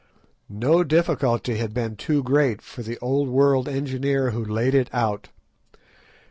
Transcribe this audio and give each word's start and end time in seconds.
No 0.49 0.83
difficulty 0.83 1.57
had 1.57 1.75
been 1.75 1.95
too 1.95 2.23
great 2.23 2.63
for 2.63 2.81
the 2.81 2.97
Old 3.03 3.29
World 3.29 3.69
engineer 3.69 4.31
who 4.31 4.43
laid 4.43 4.73
it 4.73 4.89
out. 4.91 5.29